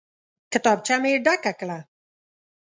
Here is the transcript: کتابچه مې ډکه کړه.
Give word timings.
کتابچه 0.51 0.95
مې 1.01 1.11
ډکه 1.25 1.51
کړه. 1.59 1.79